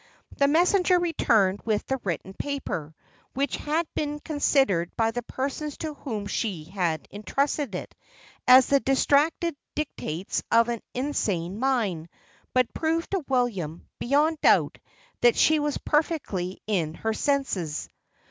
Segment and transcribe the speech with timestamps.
[0.35, 2.95] The messenger returned with the written paper,
[3.35, 7.93] which had been considered by the persons to whom she had intrusted it,
[8.47, 12.09] as the distracted dictates of an insane mind;
[12.51, 14.79] but proved to William, beyond a doubt,
[15.19, 17.87] that she was perfectly in her senses.